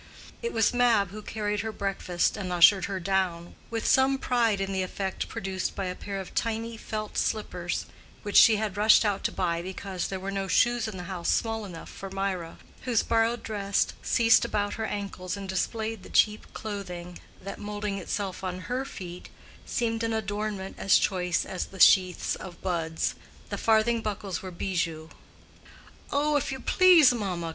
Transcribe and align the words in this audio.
It 0.41 0.51
was 0.51 0.73
Mab 0.73 1.11
who 1.11 1.21
carried 1.21 1.59
her 1.59 1.71
breakfast 1.71 2.35
and 2.35 2.51
ushered 2.51 2.85
her 2.85 2.99
down—with 2.99 3.85
some 3.85 4.17
pride 4.17 4.59
in 4.59 4.71
the 4.73 4.81
effect 4.81 5.27
produced 5.29 5.75
by 5.75 5.85
a 5.85 5.93
pair 5.93 6.19
of 6.19 6.33
tiny 6.33 6.75
felt 6.75 7.19
slippers 7.19 7.85
which 8.23 8.35
she 8.35 8.55
had 8.55 8.77
rushed 8.77 9.05
out 9.05 9.23
to 9.25 9.31
buy 9.31 9.61
because 9.61 10.07
there 10.07 10.19
were 10.19 10.31
no 10.31 10.47
shoes 10.47 10.87
in 10.87 10.97
the 10.97 11.03
house 11.03 11.29
small 11.29 11.65
enough 11.65 11.87
for 11.87 12.09
Mirah, 12.09 12.57
whose 12.81 13.03
borrowed 13.03 13.43
dress 13.43 13.89
ceased 14.01 14.43
about 14.43 14.73
her 14.73 14.85
ankles 14.87 15.37
and 15.37 15.47
displayed 15.47 16.01
the 16.01 16.09
cheap 16.09 16.51
clothing 16.51 17.19
that, 17.39 17.59
moulding 17.59 17.99
itself 17.99 18.43
on 18.43 18.61
her 18.61 18.83
feet, 18.85 19.29
seemed 19.67 20.01
an 20.01 20.13
adornment 20.13 20.79
as 20.79 20.97
choice 20.97 21.45
as 21.45 21.67
the 21.67 21.79
sheaths 21.79 22.33
of 22.33 22.59
buds. 22.63 23.13
The 23.49 23.57
farthing 23.59 24.01
buckles 24.01 24.41
were 24.41 24.49
bijoux. 24.49 25.11
"Oh, 26.11 26.37
if 26.37 26.51
you 26.51 26.59
please, 26.59 27.13
mamma?" 27.13 27.49